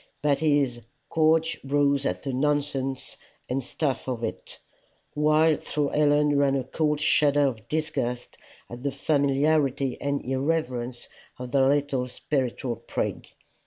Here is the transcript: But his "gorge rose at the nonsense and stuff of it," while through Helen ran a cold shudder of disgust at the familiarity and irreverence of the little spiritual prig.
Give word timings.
But 0.23 0.39
his 0.39 0.81
"gorge 1.11 1.59
rose 1.63 2.07
at 2.07 2.23
the 2.23 2.33
nonsense 2.33 3.17
and 3.47 3.63
stuff 3.63 4.07
of 4.07 4.23
it," 4.23 4.57
while 5.13 5.57
through 5.57 5.89
Helen 5.89 6.39
ran 6.39 6.55
a 6.55 6.63
cold 6.63 6.99
shudder 6.99 7.45
of 7.45 7.67
disgust 7.67 8.35
at 8.67 8.81
the 8.81 8.91
familiarity 8.91 10.01
and 10.01 10.25
irreverence 10.25 11.07
of 11.37 11.51
the 11.51 11.61
little 11.67 12.07
spiritual 12.07 12.77
prig. 12.77 13.27